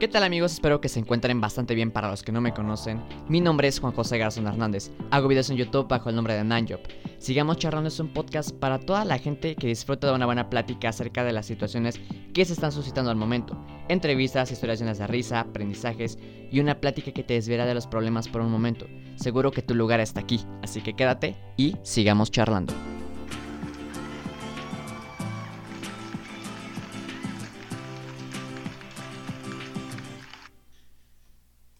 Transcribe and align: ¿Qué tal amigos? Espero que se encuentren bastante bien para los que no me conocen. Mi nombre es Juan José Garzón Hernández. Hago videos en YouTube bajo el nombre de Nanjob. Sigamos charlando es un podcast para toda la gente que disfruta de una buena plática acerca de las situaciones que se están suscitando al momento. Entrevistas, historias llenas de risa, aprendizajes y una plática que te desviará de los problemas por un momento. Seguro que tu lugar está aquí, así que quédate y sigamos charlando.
¿Qué 0.00 0.08
tal 0.08 0.24
amigos? 0.24 0.52
Espero 0.52 0.80
que 0.80 0.88
se 0.88 0.98
encuentren 0.98 1.40
bastante 1.40 1.74
bien 1.74 1.92
para 1.92 2.10
los 2.10 2.22
que 2.22 2.32
no 2.32 2.40
me 2.40 2.52
conocen. 2.52 3.00
Mi 3.28 3.40
nombre 3.40 3.68
es 3.68 3.78
Juan 3.78 3.92
José 3.92 4.18
Garzón 4.18 4.46
Hernández. 4.46 4.90
Hago 5.10 5.28
videos 5.28 5.50
en 5.50 5.56
YouTube 5.56 5.86
bajo 5.86 6.08
el 6.08 6.16
nombre 6.16 6.34
de 6.34 6.42
Nanjob. 6.42 6.80
Sigamos 7.18 7.58
charlando 7.58 7.88
es 7.88 8.00
un 8.00 8.12
podcast 8.12 8.50
para 8.50 8.80
toda 8.80 9.04
la 9.04 9.18
gente 9.18 9.54
que 9.54 9.68
disfruta 9.68 10.08
de 10.08 10.14
una 10.14 10.26
buena 10.26 10.50
plática 10.50 10.88
acerca 10.88 11.22
de 11.22 11.32
las 11.32 11.46
situaciones 11.46 12.00
que 12.34 12.44
se 12.44 12.54
están 12.54 12.72
suscitando 12.72 13.10
al 13.10 13.16
momento. 13.16 13.56
Entrevistas, 13.88 14.50
historias 14.50 14.80
llenas 14.80 14.98
de 14.98 15.06
risa, 15.06 15.40
aprendizajes 15.40 16.18
y 16.50 16.58
una 16.58 16.80
plática 16.80 17.12
que 17.12 17.22
te 17.22 17.34
desviará 17.34 17.64
de 17.64 17.74
los 17.74 17.86
problemas 17.86 18.28
por 18.28 18.40
un 18.40 18.50
momento. 18.50 18.86
Seguro 19.16 19.52
que 19.52 19.62
tu 19.62 19.74
lugar 19.74 20.00
está 20.00 20.20
aquí, 20.20 20.40
así 20.62 20.80
que 20.80 20.94
quédate 20.94 21.36
y 21.56 21.76
sigamos 21.82 22.30
charlando. 22.32 22.74